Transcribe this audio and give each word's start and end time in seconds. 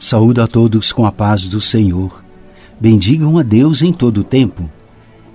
Saúdo 0.00 0.40
a 0.40 0.46
todos 0.46 0.92
com 0.92 1.04
a 1.04 1.12
paz 1.12 1.46
do 1.46 1.60
Senhor. 1.60 2.24
Bendigam 2.80 3.36
a 3.36 3.42
Deus 3.42 3.82
em 3.82 3.92
todo 3.92 4.22
o 4.22 4.24
tempo. 4.24 4.68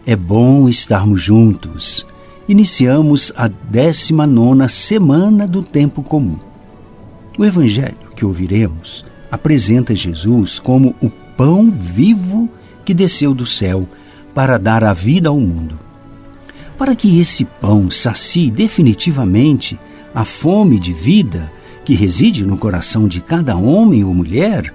É 0.08 0.16
bom 0.16 0.68
estarmos 0.68 1.22
juntos. 1.22 2.04
Iniciamos 2.50 3.32
a 3.38 3.48
19 3.48 4.68
semana 4.68 5.48
do 5.48 5.62
tempo 5.62 6.02
comum. 6.02 6.40
O 7.38 7.46
evangelho 7.46 8.10
que 8.16 8.26
ouviremos 8.26 9.06
apresenta 9.30 9.96
Jesus 9.96 10.58
como 10.58 10.96
o 11.00 11.12
pão 11.12 11.70
vivo 11.70 12.50
que 12.84 12.94
desceu 12.94 13.36
do 13.36 13.46
céu 13.46 13.88
para 14.34 14.58
dar 14.58 14.84
a 14.84 14.96
vida 14.96 15.30
ao 15.30 15.40
mundo. 15.40 15.78
Para 16.76 16.96
que 16.96 17.20
esse 17.20 17.46
pão 17.46 17.92
sacie 17.92 18.50
definitivamente 18.50 19.80
a 20.14 20.26
fome 20.26 20.80
de 20.80 20.92
vida 20.92 21.52
que 21.86 21.94
reside 21.94 22.46
no 22.46 22.58
coração 22.58 23.08
de 23.08 23.22
cada 23.22 23.56
homem 23.56 24.04
ou 24.04 24.14
mulher, 24.14 24.74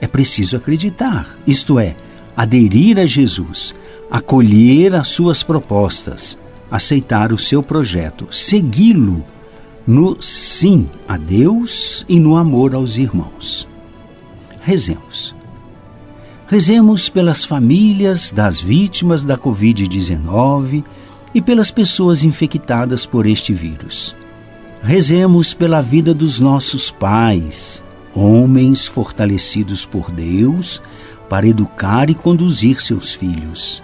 é 0.00 0.06
preciso 0.06 0.56
acreditar, 0.56 1.36
isto 1.46 1.78
é, 1.78 1.96
aderir 2.36 2.98
a 2.98 3.04
Jesus, 3.04 3.74
acolher 4.10 4.94
as 4.94 5.08
suas 5.08 5.42
propostas, 5.42 6.38
aceitar 6.70 7.32
o 7.32 7.38
seu 7.38 7.62
projeto, 7.62 8.28
segui-lo 8.30 9.24
no 9.86 10.22
sim 10.22 10.88
a 11.08 11.16
Deus 11.16 12.04
e 12.08 12.18
no 12.20 12.36
amor 12.36 12.74
aos 12.74 12.96
irmãos. 12.96 13.66
Rezemos. 14.60 15.34
Rezemos 16.46 17.08
pelas 17.08 17.44
famílias 17.44 18.30
das 18.30 18.60
vítimas 18.60 19.24
da 19.24 19.36
Covid-19 19.36 20.84
e 21.34 21.40
pelas 21.40 21.70
pessoas 21.70 22.22
infectadas 22.22 23.06
por 23.06 23.26
este 23.26 23.52
vírus. 23.52 24.14
Rezemos 24.84 25.54
pela 25.54 25.80
vida 25.80 26.12
dos 26.12 26.40
nossos 26.40 26.90
pais, 26.90 27.84
homens 28.12 28.84
fortalecidos 28.84 29.86
por 29.86 30.10
Deus 30.10 30.82
para 31.28 31.46
educar 31.46 32.10
e 32.10 32.16
conduzir 32.16 32.82
seus 32.82 33.14
filhos. 33.14 33.80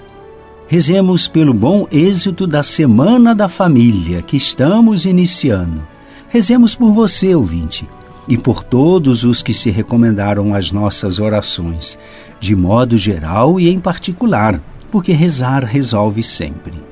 Rezemos 0.67 1.29
pelo 1.29 1.55
bom 1.55 1.87
êxito 1.93 2.49
da 2.49 2.65
Semana 2.65 3.33
da 3.33 3.49
Família 3.49 4.23
que 4.23 4.37
estamos 4.37 5.05
iniciando. 5.05 5.87
Rezemos 6.29 6.75
por 6.75 6.93
você, 6.93 7.33
ouvinte, 7.33 7.89
e 8.27 8.37
por 8.37 8.65
todos 8.65 9.23
os 9.23 9.41
que 9.41 9.55
se 9.55 9.71
recomendaram 9.71 10.53
às 10.53 10.73
nossas 10.73 11.21
orações, 11.21 11.97
de 12.41 12.57
modo 12.57 12.99
geral 12.99 13.61
e 13.61 13.69
em 13.69 13.79
particular, 13.79 14.61
porque 14.91 15.13
rezar 15.13 15.65
resolve 15.65 16.25
sempre. 16.25 16.88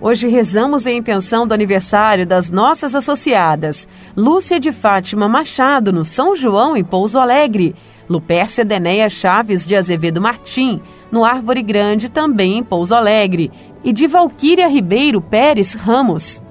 Hoje 0.00 0.28
rezamos 0.28 0.86
em 0.86 0.98
intenção 0.98 1.46
do 1.46 1.54
aniversário 1.54 2.26
das 2.26 2.50
nossas 2.50 2.94
associadas 2.94 3.88
Lúcia 4.14 4.60
de 4.60 4.70
Fátima 4.70 5.26
Machado, 5.26 5.90
no 5.92 6.04
São 6.04 6.36
João, 6.36 6.76
em 6.76 6.84
Pouso 6.84 7.18
Alegre, 7.18 7.74
Lupércia 8.08 8.64
Denéia 8.64 9.08
Chaves 9.08 9.66
de 9.66 9.74
Azevedo 9.74 10.20
Martim, 10.20 10.82
no 11.10 11.24
Árvore 11.24 11.62
Grande, 11.62 12.10
também 12.10 12.58
em 12.58 12.62
Pouso 12.62 12.94
Alegre, 12.94 13.50
e 13.82 13.92
de 13.92 14.06
Valquíria 14.06 14.68
Ribeiro 14.68 15.20
Pérez 15.20 15.74
Ramos. 15.74 16.42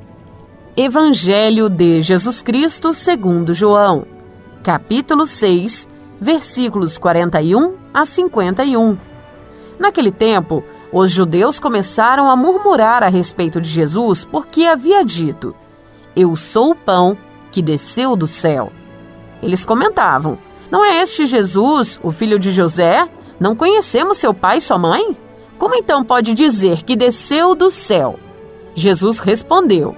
Evangelho 0.76 1.70
de 1.70 2.02
Jesus 2.02 2.42
Cristo 2.42 2.94
segundo 2.94 3.54
João, 3.54 4.06
capítulo 4.64 5.26
6, 5.28 5.88
versículos 6.20 6.98
41 6.98 7.76
a 7.94 8.06
51. 8.06 8.98
Naquele 9.80 10.12
tempo, 10.12 10.64
os 10.98 11.12
judeus 11.12 11.60
começaram 11.60 12.32
a 12.32 12.38
murmurar 12.38 13.04
a 13.04 13.10
respeito 13.10 13.60
de 13.60 13.68
Jesus 13.68 14.24
porque 14.24 14.64
havia 14.64 15.04
dito: 15.04 15.54
Eu 16.16 16.38
sou 16.38 16.72
o 16.72 16.76
pão 16.76 17.18
que 17.52 17.62
desceu 17.62 18.16
do 18.16 18.26
céu. 18.26 18.72
Eles 19.44 19.66
comentavam: 19.66 20.38
Não 20.72 20.86
é 20.86 21.02
este 21.02 21.26
Jesus, 21.26 22.00
o 22.02 22.12
filho 22.12 22.40
de 22.40 22.50
José? 22.50 23.10
Não 23.38 23.58
conhecemos 23.58 24.18
seu 24.18 24.34
pai 24.34 24.60
e 24.60 24.62
sua 24.62 24.78
mãe? 24.78 25.18
Como 25.58 25.76
então 25.76 26.02
pode 26.02 26.34
dizer 26.34 26.84
que 26.84 26.96
desceu 26.96 27.56
do 27.56 27.70
céu? 27.70 28.18
Jesus 28.74 29.20
respondeu: 29.20 29.94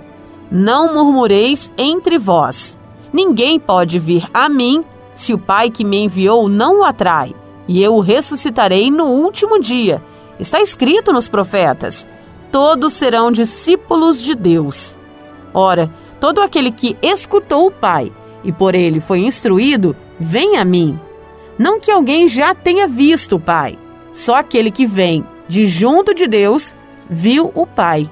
Não 0.50 0.96
murmureis 0.96 1.72
entre 1.78 2.18
vós. 2.18 2.76
Ninguém 3.14 3.60
pode 3.60 4.00
vir 4.00 4.28
a 4.34 4.50
mim 4.50 4.84
se 5.14 5.32
o 5.32 5.38
Pai 5.38 5.70
que 5.70 5.86
me 5.86 5.98
enviou 5.98 6.50
não 6.50 6.80
o 6.80 6.84
atrai, 6.84 7.36
e 7.68 7.84
eu 7.84 7.94
o 7.94 8.02
ressuscitarei 8.02 8.90
no 8.90 9.06
último 9.06 9.60
dia. 9.60 10.02
Está 10.40 10.62
escrito 10.62 11.12
nos 11.12 11.28
profetas: 11.28 12.08
todos 12.52 12.94
serão 12.94 13.32
discípulos 13.32 14.22
de 14.22 14.36
Deus. 14.36 14.98
Ora, 15.54 15.92
todo 16.20 16.42
aquele 16.42 16.72
que 16.72 16.98
escutou 17.02 17.68
o 17.68 17.72
Pai 17.72 18.12
e 18.44 18.52
por 18.52 18.76
ele 18.76 19.00
foi 19.00 19.20
instruído, 19.20 19.96
vem 20.20 20.58
a 20.58 20.64
mim. 20.64 21.00
Não 21.58 21.80
que 21.80 21.92
alguém 21.92 22.28
já 22.28 22.54
tenha 22.54 22.88
visto 22.88 23.36
o 23.36 23.40
Pai, 23.40 23.78
só 24.14 24.36
aquele 24.36 24.72
que 24.72 24.86
vem 24.86 25.26
de 25.48 25.66
junto 25.66 26.14
de 26.14 26.28
Deus 26.28 26.76
viu 27.10 27.52
o 27.56 27.66
Pai. 27.66 28.10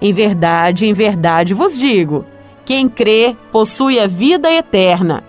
Em 0.00 0.12
verdade, 0.12 0.86
em 0.86 0.92
verdade 0.92 1.54
vos 1.54 1.78
digo: 1.78 2.24
quem 2.64 2.88
crê 2.88 3.36
possui 3.50 3.98
a 3.98 4.06
vida 4.06 4.50
eterna. 4.50 5.24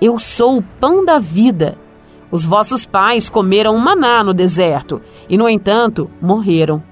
Eu 0.00 0.18
sou 0.18 0.58
o 0.58 0.62
pão 0.62 1.04
da 1.04 1.18
vida. 1.18 1.76
Os 2.34 2.44
vossos 2.44 2.84
pais 2.84 3.28
comeram 3.28 3.78
maná 3.78 4.24
no 4.24 4.34
deserto 4.34 5.00
e, 5.28 5.38
no 5.38 5.48
entanto, 5.48 6.10
morreram. 6.20 6.82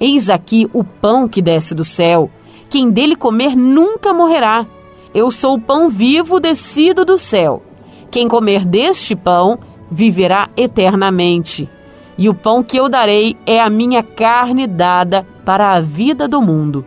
Eis 0.00 0.28
aqui 0.28 0.68
o 0.72 0.82
pão 0.82 1.28
que 1.28 1.40
desce 1.40 1.76
do 1.76 1.84
céu. 1.84 2.28
Quem 2.68 2.90
dele 2.90 3.14
comer 3.14 3.54
nunca 3.54 4.12
morrerá. 4.12 4.66
Eu 5.14 5.30
sou 5.30 5.54
o 5.54 5.60
pão 5.60 5.88
vivo 5.88 6.40
descido 6.40 7.04
do 7.04 7.18
céu. 7.18 7.62
Quem 8.10 8.26
comer 8.26 8.64
deste 8.64 9.14
pão 9.14 9.60
viverá 9.88 10.50
eternamente. 10.56 11.70
E 12.18 12.28
o 12.28 12.34
pão 12.34 12.60
que 12.60 12.76
eu 12.76 12.88
darei 12.88 13.36
é 13.46 13.60
a 13.60 13.70
minha 13.70 14.02
carne 14.02 14.66
dada 14.66 15.24
para 15.44 15.72
a 15.72 15.80
vida 15.80 16.26
do 16.26 16.42
mundo. 16.42 16.84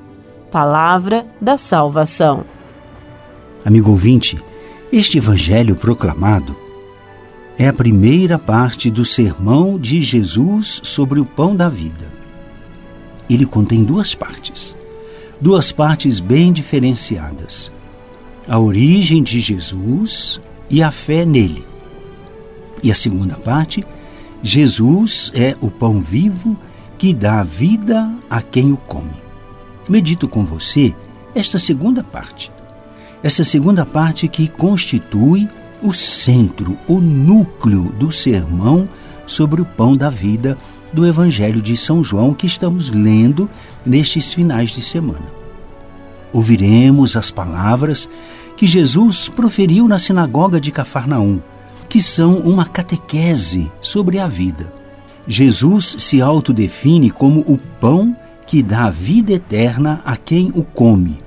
Palavra 0.52 1.26
da 1.40 1.58
salvação. 1.58 2.44
Amigo 3.64 3.92
ouvinte, 3.92 4.44
este 4.92 5.20
evangelho 5.20 5.74
proclamado 5.74 6.63
é 7.64 7.70
a 7.70 7.74
primeira 7.74 8.38
parte 8.38 8.92
do 8.92 9.06
sermão 9.06 9.80
de 9.80 10.02
Jesus 10.02 10.82
sobre 10.84 11.18
o 11.22 11.26
pão 11.26 11.56
da 11.56 11.70
vida. 11.70 12.12
Ele 13.30 13.46
contém 13.46 13.86
duas 13.86 14.14
partes, 14.14 14.76
duas 15.40 15.72
partes 15.72 16.20
bem 16.20 16.52
diferenciadas: 16.52 17.72
a 18.50 18.60
origem 18.60 19.24
de 19.24 19.40
Jesus 19.40 20.42
e 20.70 20.84
a 20.84 20.92
fé 20.92 21.24
nele. 21.24 21.64
E 22.84 22.92
a 22.92 22.96
segunda 22.96 23.38
parte, 23.38 23.82
Jesus 24.42 25.32
é 25.34 25.56
o 25.62 25.72
pão 25.72 26.02
vivo 26.02 26.58
que 26.98 27.14
dá 27.14 27.44
vida 27.44 28.14
a 28.30 28.42
quem 28.42 28.74
o 28.74 28.78
come. 28.78 29.24
Medito 29.88 30.28
com 30.28 30.44
você 30.44 30.94
esta 31.34 31.58
segunda 31.58 32.04
parte. 32.04 32.52
Essa 33.24 33.46
segunda 33.46 33.86
parte 33.86 34.28
que 34.28 34.50
constitui 34.50 35.48
o 35.84 35.94
centro, 35.94 36.78
o 36.88 37.02
núcleo 37.02 37.94
do 38.00 38.10
sermão 38.10 38.88
sobre 39.28 39.62
o 39.62 39.66
pão 39.66 39.96
da 39.96 40.10
vida 40.10 40.58
do 40.94 41.06
Evangelho 41.06 41.62
de 41.62 41.76
São 41.76 42.02
João 42.02 42.34
que 42.34 42.48
estamos 42.48 42.90
lendo 42.90 43.50
nestes 43.86 44.32
finais 44.32 44.72
de 44.72 44.82
semana. 44.82 45.26
Ouviremos 46.32 47.18
as 47.18 47.30
palavras 47.30 48.10
que 48.56 48.66
Jesus 48.66 49.28
proferiu 49.28 49.88
na 49.88 50.00
sinagoga 50.00 50.60
de 50.60 50.72
Cafarnaum, 50.72 51.42
que 51.90 52.02
são 52.02 52.38
uma 52.38 52.66
catequese 52.66 53.70
sobre 53.82 54.20
a 54.20 54.28
vida. 54.28 54.74
Jesus 55.28 55.96
se 56.00 56.22
autodefine 56.22 57.10
como 57.10 57.42
o 57.42 57.58
pão 57.58 58.16
que 58.48 58.64
dá 58.64 58.86
a 58.86 58.90
vida 58.90 59.34
eterna 59.34 60.02
a 60.06 60.16
quem 60.16 60.52
o 60.56 60.64
come. 60.64 61.20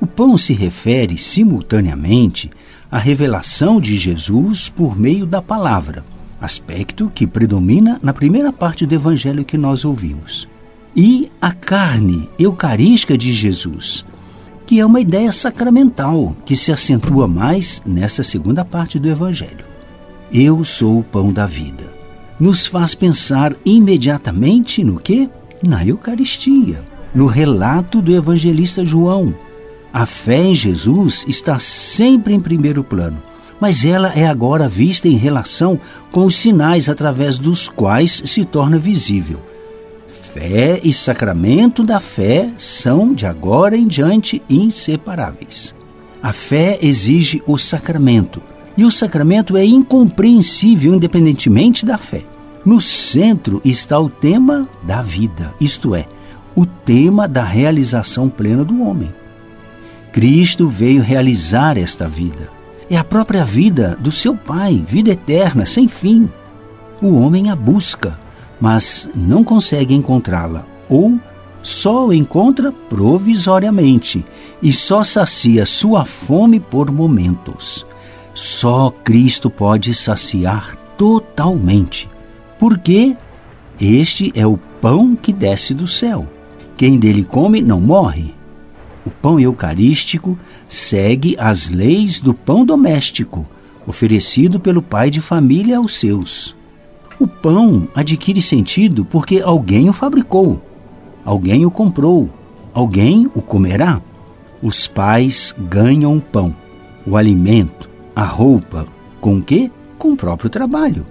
O 0.00 0.06
pão 0.06 0.36
se 0.36 0.52
refere 0.52 1.16
simultaneamente 1.16 2.50
a 2.90 2.98
revelação 2.98 3.80
de 3.80 3.96
Jesus 3.96 4.68
por 4.68 4.98
meio 4.98 5.24
da 5.24 5.40
palavra, 5.40 6.04
aspecto 6.40 7.10
que 7.14 7.26
predomina 7.26 8.00
na 8.02 8.12
primeira 8.12 8.52
parte 8.52 8.84
do 8.84 8.94
evangelho 8.94 9.44
que 9.44 9.56
nós 9.56 9.84
ouvimos. 9.84 10.48
E 10.96 11.30
a 11.40 11.52
carne 11.52 12.28
eucarística 12.36 13.16
de 13.16 13.32
Jesus, 13.32 14.04
que 14.66 14.80
é 14.80 14.86
uma 14.86 15.00
ideia 15.00 15.30
sacramental 15.30 16.34
que 16.44 16.56
se 16.56 16.72
acentua 16.72 17.28
mais 17.28 17.80
nessa 17.86 18.24
segunda 18.24 18.64
parte 18.64 18.98
do 18.98 19.08
evangelho. 19.08 19.64
Eu 20.32 20.64
sou 20.64 20.98
o 20.98 21.04
pão 21.04 21.32
da 21.32 21.46
vida. 21.46 22.00
nos 22.40 22.66
faz 22.66 22.94
pensar 22.94 23.54
imediatamente 23.66 24.82
no 24.82 24.98
que? 24.98 25.28
Na 25.62 25.84
Eucaristia, 25.84 26.82
no 27.14 27.26
relato 27.26 28.00
do 28.00 28.14
evangelista 28.14 28.84
João. 28.84 29.34
A 29.92 30.06
fé 30.06 30.36
em 30.36 30.54
Jesus 30.54 31.24
está 31.26 31.58
sempre 31.58 32.32
em 32.32 32.40
primeiro 32.40 32.84
plano, 32.84 33.20
mas 33.60 33.84
ela 33.84 34.12
é 34.14 34.26
agora 34.26 34.68
vista 34.68 35.08
em 35.08 35.16
relação 35.16 35.80
com 36.12 36.24
os 36.24 36.36
sinais 36.36 36.88
através 36.88 37.38
dos 37.38 37.68
quais 37.68 38.22
se 38.24 38.44
torna 38.44 38.78
visível. 38.78 39.40
Fé 40.32 40.80
e 40.84 40.92
sacramento 40.92 41.82
da 41.82 41.98
fé 41.98 42.52
são, 42.56 43.12
de 43.12 43.26
agora 43.26 43.76
em 43.76 43.86
diante, 43.86 44.40
inseparáveis. 44.48 45.74
A 46.22 46.32
fé 46.32 46.78
exige 46.80 47.42
o 47.44 47.58
sacramento, 47.58 48.40
e 48.76 48.84
o 48.84 48.92
sacramento 48.92 49.56
é 49.56 49.64
incompreensível 49.64 50.94
independentemente 50.94 51.84
da 51.84 51.98
fé. 51.98 52.22
No 52.64 52.80
centro 52.80 53.60
está 53.64 53.98
o 53.98 54.08
tema 54.08 54.68
da 54.84 55.02
vida, 55.02 55.52
isto 55.60 55.96
é, 55.96 56.06
o 56.54 56.64
tema 56.64 57.26
da 57.26 57.42
realização 57.42 58.28
plena 58.28 58.64
do 58.64 58.82
homem. 58.82 59.19
Cristo 60.12 60.68
veio 60.68 61.02
realizar 61.02 61.76
esta 61.78 62.08
vida. 62.08 62.50
É 62.88 62.96
a 62.96 63.04
própria 63.04 63.44
vida 63.44 63.96
do 64.00 64.10
seu 64.10 64.34
Pai, 64.34 64.82
vida 64.86 65.10
eterna, 65.10 65.64
sem 65.64 65.86
fim. 65.86 66.28
O 67.00 67.20
homem 67.20 67.50
a 67.50 67.56
busca, 67.56 68.18
mas 68.60 69.08
não 69.14 69.44
consegue 69.44 69.94
encontrá-la, 69.94 70.66
ou 70.88 71.18
só 71.62 72.08
o 72.08 72.12
encontra 72.12 72.72
provisoriamente 72.72 74.24
e 74.62 74.72
só 74.72 75.04
sacia 75.04 75.64
sua 75.64 76.04
fome 76.04 76.58
por 76.58 76.90
momentos. 76.90 77.86
Só 78.34 78.90
Cristo 79.04 79.48
pode 79.48 79.94
saciar 79.94 80.76
totalmente, 80.96 82.08
porque 82.58 83.16
este 83.80 84.32
é 84.34 84.46
o 84.46 84.58
pão 84.80 85.14
que 85.14 85.32
desce 85.32 85.72
do 85.72 85.86
céu. 85.86 86.26
Quem 86.76 86.98
dele 86.98 87.22
come 87.22 87.60
não 87.60 87.80
morre. 87.80 88.39
O 89.04 89.10
pão 89.10 89.40
eucarístico 89.40 90.38
segue 90.68 91.36
as 91.38 91.68
leis 91.68 92.20
do 92.20 92.34
pão 92.34 92.64
doméstico, 92.64 93.46
oferecido 93.86 94.60
pelo 94.60 94.82
pai 94.82 95.10
de 95.10 95.20
família 95.20 95.78
aos 95.78 95.98
seus. 95.98 96.54
O 97.18 97.26
pão 97.26 97.88
adquire 97.94 98.40
sentido 98.40 99.04
porque 99.04 99.40
alguém 99.40 99.88
o 99.88 99.92
fabricou, 99.92 100.62
alguém 101.24 101.64
o 101.64 101.70
comprou, 101.70 102.28
alguém 102.74 103.30
o 103.34 103.42
comerá. 103.42 104.00
Os 104.62 104.86
pais 104.86 105.54
ganham 105.58 106.16
o 106.16 106.20
pão, 106.20 106.54
o 107.06 107.16
alimento, 107.16 107.88
a 108.14 108.24
roupa, 108.24 108.86
com 109.20 109.40
que? 109.40 109.72
Com 109.98 110.12
o 110.12 110.16
próprio 110.16 110.50
trabalho. 110.50 111.06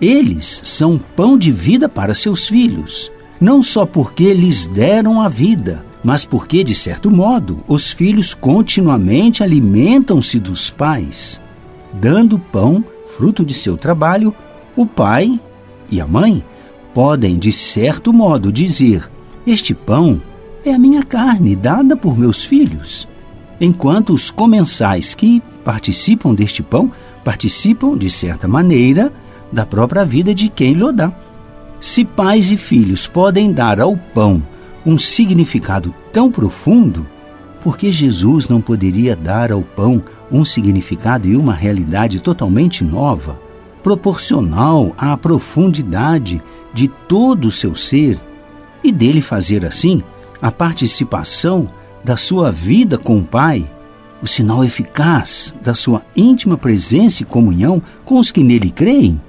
Eles 0.00 0.60
são 0.62 0.98
pão 0.98 1.38
de 1.38 1.50
vida 1.50 1.88
para 1.88 2.14
seus 2.14 2.46
filhos 2.46 3.10
não 3.40 3.62
só 3.62 3.84
porque 3.84 4.32
lhes 4.32 4.66
deram 4.66 5.20
a 5.20 5.28
vida, 5.28 5.84
mas 6.06 6.24
porque, 6.24 6.62
de 6.62 6.72
certo 6.72 7.10
modo, 7.10 7.64
os 7.66 7.90
filhos 7.90 8.32
continuamente 8.32 9.42
alimentam-se 9.42 10.38
dos 10.38 10.70
pais. 10.70 11.42
Dando 11.92 12.38
pão, 12.38 12.84
fruto 13.16 13.44
de 13.44 13.52
seu 13.52 13.76
trabalho, 13.76 14.32
o 14.76 14.86
pai 14.86 15.40
e 15.90 16.00
a 16.00 16.06
mãe 16.06 16.44
podem, 16.94 17.36
de 17.36 17.50
certo 17.50 18.12
modo, 18.12 18.52
dizer: 18.52 19.10
Este 19.44 19.74
pão 19.74 20.22
é 20.64 20.72
a 20.72 20.78
minha 20.78 21.02
carne 21.02 21.56
dada 21.56 21.96
por 21.96 22.16
meus 22.16 22.44
filhos. 22.44 23.08
Enquanto 23.60 24.14
os 24.14 24.30
comensais 24.30 25.12
que 25.12 25.42
participam 25.64 26.34
deste 26.34 26.62
pão 26.62 26.92
participam, 27.24 27.98
de 27.98 28.12
certa 28.12 28.46
maneira, 28.46 29.12
da 29.50 29.66
própria 29.66 30.04
vida 30.04 30.32
de 30.32 30.48
quem 30.50 30.72
lhe 30.72 30.92
dá. 30.92 31.12
Se 31.80 32.04
pais 32.04 32.52
e 32.52 32.56
filhos 32.56 33.08
podem 33.08 33.50
dar 33.50 33.80
ao 33.80 33.96
pão 33.96 34.40
um 34.86 34.96
significado 34.96 35.92
tão 36.12 36.30
profundo, 36.30 37.04
por 37.62 37.76
que 37.76 37.90
Jesus 37.90 38.48
não 38.48 38.60
poderia 38.60 39.16
dar 39.16 39.50
ao 39.50 39.60
pão 39.62 40.02
um 40.30 40.44
significado 40.44 41.26
e 41.26 41.36
uma 41.36 41.52
realidade 41.52 42.20
totalmente 42.20 42.84
nova, 42.84 43.36
proporcional 43.82 44.94
à 44.96 45.16
profundidade 45.16 46.40
de 46.72 46.86
todo 46.86 47.48
o 47.48 47.52
seu 47.52 47.74
ser, 47.74 48.20
e 48.84 48.92
dele 48.92 49.20
fazer 49.20 49.66
assim 49.66 50.02
a 50.40 50.52
participação 50.52 51.68
da 52.04 52.16
sua 52.16 52.52
vida 52.52 52.96
com 52.96 53.18
o 53.18 53.24
Pai, 53.24 53.68
o 54.22 54.26
sinal 54.26 54.64
eficaz 54.64 55.52
da 55.62 55.74
sua 55.74 56.02
íntima 56.14 56.56
presença 56.56 57.22
e 57.22 57.26
comunhão 57.26 57.82
com 58.04 58.18
os 58.18 58.30
que 58.30 58.44
nele 58.44 58.70
creem? 58.70 59.20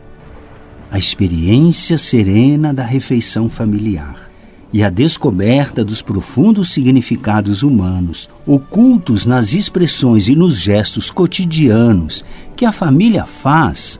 a 0.89 0.97
experiência 0.97 1.97
serena 1.97 2.73
da 2.73 2.83
refeição 2.83 3.49
familiar 3.49 4.26
e 4.71 4.83
a 4.83 4.89
descoberta 4.89 5.83
dos 5.83 6.01
profundos 6.01 6.71
significados 6.71 7.63
humanos 7.63 8.29
ocultos 8.45 9.25
nas 9.25 9.53
expressões 9.53 10.27
e 10.27 10.35
nos 10.35 10.59
gestos 10.59 11.09
cotidianos 11.09 12.23
que 12.55 12.65
a 12.65 12.71
família 12.71 13.25
faz 13.25 13.99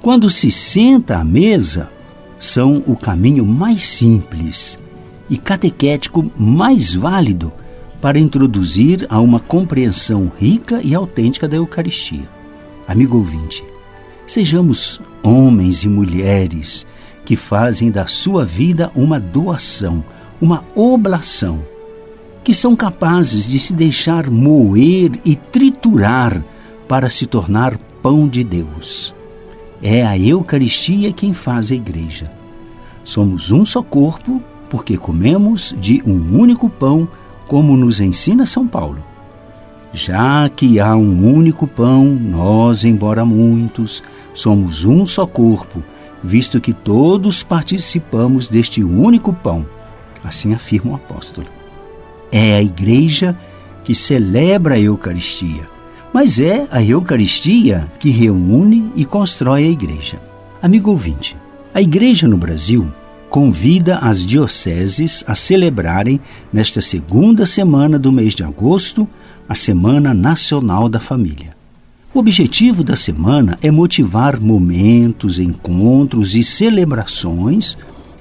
quando 0.00 0.30
se 0.30 0.50
senta 0.50 1.18
à 1.18 1.24
mesa 1.24 1.90
são 2.38 2.82
o 2.86 2.96
caminho 2.96 3.44
mais 3.44 3.88
simples 3.88 4.78
e 5.28 5.36
catequético 5.36 6.30
mais 6.36 6.94
válido 6.94 7.52
para 8.00 8.18
introduzir 8.18 9.06
a 9.08 9.20
uma 9.20 9.40
compreensão 9.40 10.30
rica 10.38 10.80
e 10.82 10.94
autêntica 10.94 11.48
da 11.48 11.56
Eucaristia. 11.56 12.28
Amigo 12.86 13.16
ouvinte, 13.16 13.64
Sejamos 14.26 15.00
homens 15.22 15.84
e 15.84 15.88
mulheres 15.88 16.84
que 17.26 17.34
fazem 17.34 17.90
da 17.90 18.06
sua 18.06 18.44
vida 18.44 18.90
uma 18.94 19.18
doação, 19.18 20.02
uma 20.40 20.64
oblação, 20.76 21.60
que 22.44 22.54
são 22.54 22.76
capazes 22.76 23.48
de 23.48 23.58
se 23.58 23.72
deixar 23.72 24.30
moer 24.30 25.20
e 25.24 25.34
triturar 25.34 26.40
para 26.86 27.10
se 27.10 27.26
tornar 27.26 27.76
pão 28.00 28.28
de 28.28 28.44
Deus. 28.44 29.12
É 29.82 30.06
a 30.06 30.16
Eucaristia 30.16 31.12
quem 31.12 31.34
faz 31.34 31.72
a 31.72 31.74
igreja. 31.74 32.30
Somos 33.02 33.50
um 33.50 33.64
só 33.64 33.82
corpo 33.82 34.40
porque 34.70 34.96
comemos 34.96 35.74
de 35.80 36.00
um 36.06 36.38
único 36.38 36.70
pão, 36.70 37.08
como 37.48 37.76
nos 37.76 37.98
ensina 37.98 38.46
São 38.46 38.68
Paulo. 38.68 39.04
Já 39.92 40.48
que 40.48 40.78
há 40.78 40.94
um 40.94 41.34
único 41.34 41.66
pão, 41.66 42.04
nós, 42.04 42.84
embora 42.84 43.24
muitos, 43.24 44.02
somos 44.32 44.84
um 44.84 45.06
só 45.06 45.26
corpo, 45.26 45.82
visto 46.22 46.60
que 46.60 46.72
todos 46.72 47.42
participamos 47.42 48.48
deste 48.48 48.82
único 48.82 49.32
pão. 49.32 49.66
Assim 50.24 50.54
afirma 50.54 50.92
o 50.92 50.94
apóstolo. 50.96 51.46
É 52.32 52.56
a 52.56 52.62
igreja 52.62 53.36
que 53.84 53.94
celebra 53.94 54.74
a 54.74 54.80
Eucaristia, 54.80 55.68
mas 56.12 56.40
é 56.40 56.66
a 56.70 56.82
Eucaristia 56.82 57.90
que 58.00 58.10
reúne 58.10 58.90
e 58.96 59.04
constrói 59.04 59.64
a 59.64 59.70
igreja. 59.70 60.20
Amigo 60.60 60.90
ouvinte, 60.90 61.36
a 61.72 61.80
igreja 61.80 62.26
no 62.26 62.36
Brasil 62.36 62.92
convida 63.28 63.98
as 63.98 64.24
dioceses 64.24 65.24
a 65.26 65.34
celebrarem 65.34 66.20
nesta 66.52 66.80
segunda 66.80 67.46
semana 67.46 67.98
do 67.98 68.10
mês 68.10 68.34
de 68.34 68.42
agosto 68.42 69.08
a 69.48 69.54
Semana 69.54 70.12
Nacional 70.12 70.88
da 70.88 70.98
Família. 70.98 71.55
O 72.16 72.18
objetivo 72.18 72.82
da 72.82 72.96
semana 72.96 73.58
é 73.60 73.70
motivar 73.70 74.40
momentos, 74.40 75.38
encontros 75.38 76.34
e 76.34 76.42
celebrações 76.42 77.76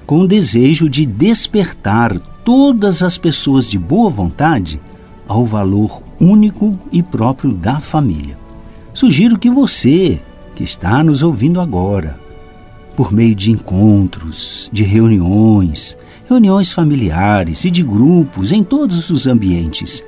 com 0.05 0.19
o 0.19 0.27
desejo 0.27 0.89
de 0.89 1.05
despertar 1.05 2.19
todas 2.43 3.01
as 3.01 3.17
pessoas 3.17 3.69
de 3.69 3.79
boa 3.79 4.09
vontade 4.09 4.81
ao 5.25 5.45
valor 5.45 6.03
único 6.19 6.77
e 6.91 7.01
próprio 7.01 7.53
da 7.53 7.79
família. 7.79 8.37
Sugiro 8.93 9.39
que 9.39 9.49
você, 9.49 10.19
que 10.55 10.65
está 10.65 11.01
nos 11.01 11.23
ouvindo 11.23 11.61
agora, 11.61 12.19
por 12.97 13.13
meio 13.13 13.33
de 13.33 13.49
encontros, 13.49 14.69
de 14.73 14.83
reuniões, 14.83 15.97
reuniões 16.27 16.69
familiares 16.69 17.63
e 17.63 17.71
de 17.71 17.81
grupos 17.81 18.51
em 18.51 18.61
todos 18.61 19.09
os 19.09 19.25
ambientes, 19.25 20.03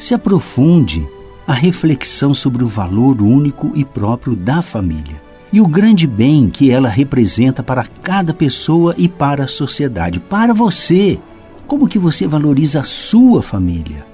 se 0.00 0.14
aprofunde 0.14 1.06
a 1.50 1.52
reflexão 1.52 2.32
sobre 2.32 2.62
o 2.62 2.68
valor 2.68 3.20
único 3.20 3.72
e 3.74 3.84
próprio 3.84 4.36
da 4.36 4.62
família 4.62 5.20
e 5.52 5.60
o 5.60 5.66
grande 5.66 6.06
bem 6.06 6.48
que 6.48 6.70
ela 6.70 6.88
representa 6.88 7.60
para 7.60 7.84
cada 8.04 8.32
pessoa 8.32 8.94
e 8.96 9.08
para 9.08 9.42
a 9.42 9.48
sociedade, 9.48 10.20
para 10.20 10.54
você. 10.54 11.18
Como 11.66 11.88
que 11.88 11.98
você 11.98 12.24
valoriza 12.24 12.82
a 12.82 12.84
sua 12.84 13.42
família? 13.42 14.06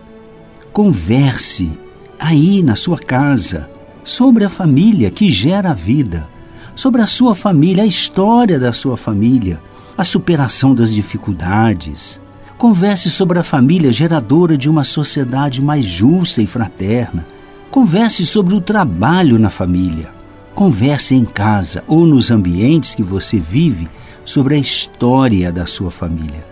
Converse 0.72 1.70
aí 2.18 2.62
na 2.62 2.74
sua 2.74 2.96
casa 2.96 3.68
sobre 4.02 4.42
a 4.42 4.48
família 4.48 5.10
que 5.10 5.28
gera 5.28 5.72
a 5.72 5.74
vida, 5.74 6.26
sobre 6.74 7.02
a 7.02 7.06
sua 7.06 7.34
família, 7.34 7.82
a 7.82 7.86
história 7.86 8.58
da 8.58 8.72
sua 8.72 8.96
família, 8.96 9.60
a 9.94 10.04
superação 10.04 10.74
das 10.74 10.90
dificuldades, 10.90 12.18
Converse 12.58 13.10
sobre 13.10 13.38
a 13.38 13.42
família 13.42 13.92
geradora 13.92 14.56
de 14.56 14.68
uma 14.70 14.82
sociedade 14.82 15.60
mais 15.60 15.84
justa 15.84 16.40
e 16.40 16.46
fraterna. 16.46 17.26
Converse 17.70 18.24
sobre 18.24 18.54
o 18.54 18.62
trabalho 18.62 19.38
na 19.38 19.50
família. 19.50 20.08
Converse 20.54 21.14
em 21.14 21.26
casa 21.26 21.84
ou 21.86 22.06
nos 22.06 22.30
ambientes 22.30 22.94
que 22.94 23.02
você 23.02 23.38
vive 23.38 23.90
sobre 24.24 24.54
a 24.54 24.58
história 24.58 25.52
da 25.52 25.66
sua 25.66 25.90
família. 25.90 26.46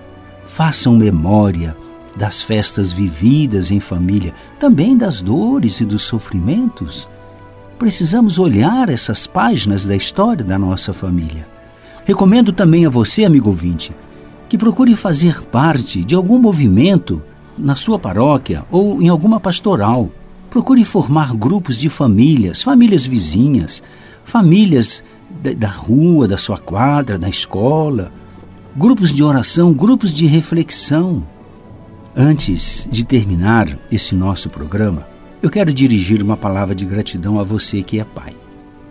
Façam 0.45 0.95
memória 0.95 1.75
das 2.15 2.43
festas 2.43 2.93
vividas 2.93 3.71
em 3.71 3.81
família, 3.81 4.35
também 4.61 4.99
das 4.99 5.23
dores 5.23 5.81
e 5.81 5.87
dos 5.87 6.03
sofrimentos. 6.03 7.09
Precisamos 7.79 8.39
olhar 8.39 8.91
essas 8.91 9.27
páginas 9.27 9.87
da 9.87 9.97
história 9.97 10.45
da 10.45 10.59
nossa 10.59 10.93
família. 10.93 11.49
Recomendo 12.05 12.53
também 12.53 12.85
a 12.85 12.91
você, 12.91 13.25
amigo 13.25 13.49
ouvinte, 13.49 13.91
que 14.49 14.59
procure 14.59 14.95
fazer 14.97 15.43
parte 15.45 16.05
de 16.05 16.15
algum 16.15 16.39
movimento 16.39 17.23
na 17.57 17.75
sua 17.75 17.99
paróquia 17.99 18.65
ou 18.71 19.01
em 19.01 19.09
alguma 19.09 19.41
pastoral. 19.41 20.11
Procure 20.51 20.85
formar 20.85 21.35
grupos 21.35 21.79
de 21.79 21.89
famílias, 21.89 22.63
famílias 22.63 23.05
vizinhas, 23.05 23.83
famílias 24.25 25.03
da 25.59 25.69
rua, 25.69 26.29
da 26.29 26.39
sua 26.39 26.59
quadra, 26.59 27.19
da 27.19 27.29
escola, 27.29 28.13
grupos 28.77 29.13
de 29.13 29.23
oração, 29.23 29.73
grupos 29.73 30.13
de 30.13 30.27
reflexão. 30.27 31.27
Antes 32.17 32.89
de 32.91 33.05
terminar 33.05 33.79
esse 33.91 34.15
nosso 34.15 34.49
programa, 34.49 35.07
eu 35.43 35.51
quero 35.51 35.73
dirigir 35.75 36.23
uma 36.23 36.37
palavra 36.37 36.75
de 36.75 36.85
gratidão 36.85 37.41
a 37.41 37.43
você 37.43 37.83
que 37.83 37.99
é 37.99 38.05
pai. 38.05 38.35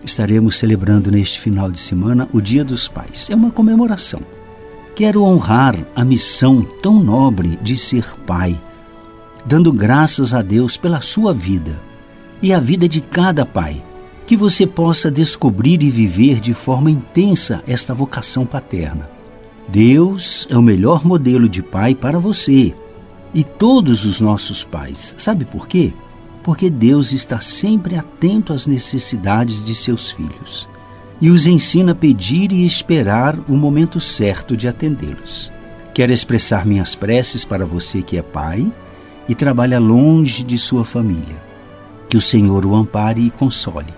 Estaremos 0.03 0.57
celebrando 0.57 1.09
neste 1.09 1.39
final 1.39 1.71
de 1.71 1.79
semana 1.79 2.27
o 2.33 2.41
Dia 2.41 2.63
dos 2.63 2.89
Pais. 2.89 3.29
É 3.29 3.35
uma 3.35 3.49
comemoração. 3.49 4.19
Quero 4.95 5.23
honrar 5.23 5.75
a 5.95 6.05
missão 6.05 6.61
tão 6.61 7.01
nobre 7.01 7.57
de 7.63 7.75
ser 7.75 8.05
pai, 8.27 8.61
dando 9.43 9.73
graças 9.73 10.35
a 10.35 10.43
Deus 10.43 10.77
pela 10.77 11.01
sua 11.01 11.33
vida 11.33 11.81
e 12.43 12.53
a 12.53 12.59
vida 12.59 12.87
de 12.87 13.01
cada 13.01 13.43
pai 13.43 13.83
que 14.27 14.37
você 14.37 14.67
possa 14.67 15.09
descobrir 15.09 15.81
e 15.81 15.89
viver 15.89 16.39
de 16.39 16.53
forma 16.53 16.91
intensa 16.91 17.63
esta 17.65 17.91
vocação 17.91 18.45
paterna. 18.45 19.09
Deus 19.67 20.47
é 20.51 20.55
o 20.55 20.61
melhor 20.61 21.03
modelo 21.03 21.49
de 21.49 21.63
pai 21.63 21.95
para 21.95 22.19
você 22.19 22.75
e 23.33 23.43
todos 23.43 24.05
os 24.05 24.19
nossos 24.19 24.63
pais. 24.63 25.15
Sabe 25.17 25.43
por 25.43 25.67
quê? 25.67 25.91
Porque 26.43 26.69
Deus 26.69 27.11
está 27.11 27.41
sempre 27.41 27.97
atento 27.97 28.53
às 28.53 28.67
necessidades 28.67 29.65
de 29.65 29.73
seus 29.73 30.11
filhos 30.11 30.71
e 31.23 31.29
os 31.29 31.45
ensina 31.45 31.93
a 31.93 31.95
pedir 31.95 32.51
e 32.51 32.65
esperar 32.65 33.39
o 33.47 33.53
momento 33.53 34.01
certo 34.01 34.57
de 34.57 34.67
atendê-los. 34.67 35.49
Quero 35.93 36.11
expressar 36.11 36.65
minhas 36.65 36.95
preces 36.95 37.45
para 37.45 37.65
você 37.65 38.01
que 38.01 38.17
é 38.17 38.21
pai 38.21 38.69
e 39.29 39.33
trabalha 39.33 39.79
longe 39.79 40.43
de 40.43 40.57
sua 40.57 40.83
família. 40.83 41.41
Que 42.09 42.17
o 42.17 42.21
Senhor 42.21 42.65
o 42.65 42.75
ampare 42.75 43.21
e 43.21 43.29
console 43.29 43.93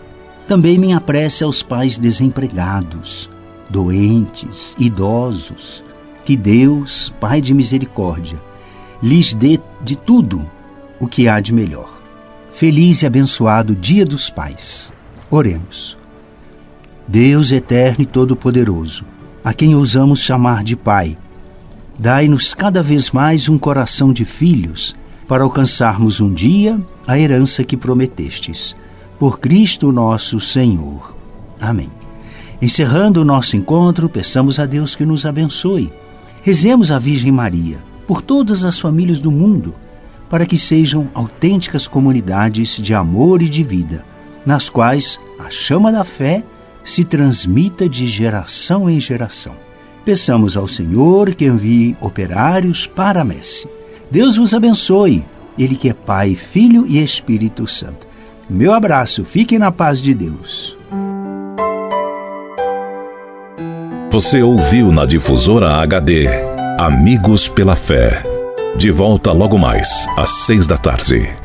também 0.47 0.77
minha 0.77 1.01
prece 1.01 1.43
aos 1.43 1.63
pais 1.63 1.97
desempregados, 1.97 3.27
doentes, 3.71 4.75
idosos, 4.77 5.83
que 6.23 6.37
Deus, 6.37 7.11
Pai 7.19 7.41
de 7.41 7.55
misericórdia, 7.55 8.39
lhes 9.01 9.33
dê 9.33 9.59
de 9.81 9.95
tudo 9.95 10.47
o 10.99 11.07
que 11.07 11.27
há 11.27 11.39
de 11.39 11.51
melhor. 11.51 11.91
Feliz 12.51 13.01
e 13.01 13.07
abençoado 13.07 13.73
Dia 13.73 14.05
dos 14.05 14.29
Pais. 14.29 14.93
Oremos. 15.31 16.04
Deus 17.07 17.51
eterno 17.51 18.01
e 18.01 18.05
todo-poderoso, 18.05 19.05
a 19.43 19.53
quem 19.53 19.75
ousamos 19.75 20.21
chamar 20.21 20.63
de 20.63 20.75
Pai, 20.75 21.15
dai-nos 21.99 22.55
cada 22.55 22.81
vez 22.81 23.11
mais 23.11 23.47
um 23.47 23.59
coração 23.59 24.11
de 24.11 24.25
filhos 24.25 24.95
para 25.27 25.43
alcançarmos 25.43 26.19
um 26.19 26.33
dia 26.33 26.81
a 27.05 27.17
herança 27.17 27.63
que 27.63 27.77
prometestes 27.77 28.75
por 29.19 29.39
Cristo 29.39 29.91
nosso 29.91 30.39
Senhor. 30.39 31.15
Amém. 31.61 31.91
Encerrando 32.59 33.21
o 33.21 33.25
nosso 33.25 33.55
encontro, 33.55 34.09
peçamos 34.09 34.57
a 34.57 34.65
Deus 34.65 34.95
que 34.95 35.05
nos 35.05 35.27
abençoe. 35.27 35.93
Rezemos 36.41 36.89
a 36.89 36.97
Virgem 36.97 37.31
Maria 37.31 37.77
por 38.07 38.23
todas 38.23 38.63
as 38.63 38.79
famílias 38.79 39.19
do 39.19 39.29
mundo, 39.29 39.75
para 40.27 40.45
que 40.45 40.57
sejam 40.57 41.07
autênticas 41.13 41.87
comunidades 41.87 42.77
de 42.77 42.95
amor 42.95 43.43
e 43.43 43.49
de 43.49 43.63
vida, 43.63 44.03
nas 44.43 44.69
quais 44.69 45.19
a 45.37 45.51
chama 45.51 45.91
da 45.91 46.03
fé 46.03 46.43
se 46.85 47.03
transmita 47.03 47.89
de 47.89 48.07
geração 48.07 48.89
em 48.89 48.99
geração. 48.99 49.53
Peçamos 50.05 50.55
ao 50.55 50.67
Senhor 50.67 51.33
que 51.33 51.45
envie 51.45 51.97
operários 51.99 52.85
para 52.85 53.21
a 53.21 53.25
messe. 53.25 53.67
Deus 54.09 54.37
vos 54.37 54.53
abençoe, 54.53 55.25
Ele 55.57 55.75
que 55.75 55.89
é 55.89 55.93
Pai, 55.93 56.35
Filho 56.35 56.85
e 56.87 57.03
Espírito 57.03 57.67
Santo. 57.67 58.07
Meu 58.47 58.71
abraço, 58.71 59.25
fiquem 59.25 59.57
na 59.57 59.71
paz 59.71 59.99
de 59.99 60.13
Deus. 60.13 60.77
Você 64.11 64.41
ouviu 64.41 64.91
na 64.91 65.05
difusora 65.05 65.81
HD 65.81 66.27
Amigos 66.77 67.49
pela 67.49 67.75
Fé. 67.75 68.21
De 68.77 68.91
volta 68.91 69.31
logo 69.31 69.57
mais, 69.57 70.07
às 70.17 70.45
seis 70.45 70.67
da 70.67 70.77
tarde. 70.77 71.44